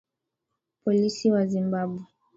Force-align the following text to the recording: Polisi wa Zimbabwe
Polisi 0.83 1.25
wa 1.33 1.43
Zimbabwe 1.51 2.01